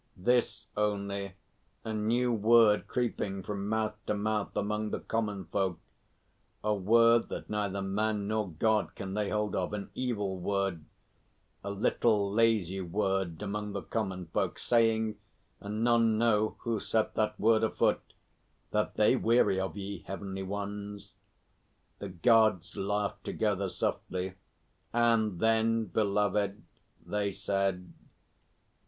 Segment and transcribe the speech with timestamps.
[0.17, 1.35] "This only.
[1.85, 5.77] A new word creeping from mouth to mouth among the Common Folk
[6.63, 10.83] a word that neither man nor God can lay hold of an evil word
[11.63, 15.17] a little lazy word among the Common Folk, saying
[15.59, 18.01] (and none know who set that word afoot)
[18.71, 21.13] that they weary of ye, Heavenly Ones."
[21.99, 24.33] The Gods laughed together softly.
[24.93, 26.63] "And then, beloved,"
[27.05, 27.93] they said.